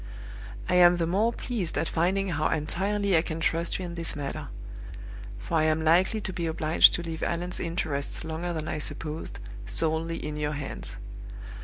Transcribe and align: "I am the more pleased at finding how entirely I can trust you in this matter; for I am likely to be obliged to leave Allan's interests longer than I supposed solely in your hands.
"I 0.67 0.73
am 0.77 0.97
the 0.97 1.05
more 1.05 1.31
pleased 1.31 1.77
at 1.77 1.87
finding 1.87 2.29
how 2.29 2.47
entirely 2.47 3.15
I 3.15 3.21
can 3.21 3.39
trust 3.39 3.77
you 3.77 3.85
in 3.85 3.93
this 3.93 4.15
matter; 4.15 4.47
for 5.37 5.57
I 5.59 5.65
am 5.65 5.83
likely 5.83 6.19
to 6.21 6.33
be 6.33 6.47
obliged 6.47 6.95
to 6.95 7.03
leave 7.03 7.21
Allan's 7.21 7.59
interests 7.59 8.23
longer 8.23 8.51
than 8.51 8.67
I 8.67 8.79
supposed 8.79 9.37
solely 9.67 10.17
in 10.17 10.37
your 10.37 10.53
hands. 10.53 10.97